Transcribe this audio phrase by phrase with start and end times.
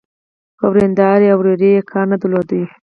[0.57, 2.49] په وريندارې او ورېرې يې کار نه درلود.